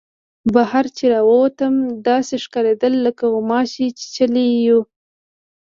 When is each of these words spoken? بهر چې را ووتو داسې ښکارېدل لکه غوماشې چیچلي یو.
بهر 0.53 0.85
چې 0.97 1.03
را 1.13 1.19
ووتو 1.29 1.67
داسې 2.09 2.35
ښکارېدل 2.43 2.93
لکه 3.05 3.23
غوماشې 3.33 3.85
چیچلي 3.99 4.45
یو. 4.67 4.79